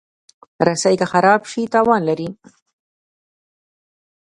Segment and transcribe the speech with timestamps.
[0.67, 2.29] رسۍ که خراب شي، تاوان لري.